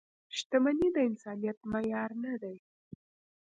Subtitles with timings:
[0.37, 2.55] •شتمني د انسانیت معیار نه دی.